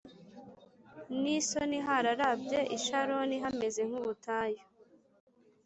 n 1.21 1.23
isoni 1.37 1.79
hararabye 1.87 2.59
i 2.75 2.77
Sharoni 2.83 3.35
hameze 3.43 3.81
nk 3.89 3.95
ubutayu 3.99 4.61